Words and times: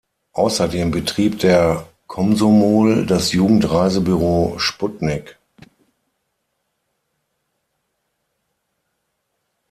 Außerdem 0.33 0.89
betrieb 0.89 1.37
der 1.37 1.87
Komsomol 2.07 3.05
das 3.05 3.33
Jugend-Reisebüro 3.33 4.57
Sputnik. 4.57 5.37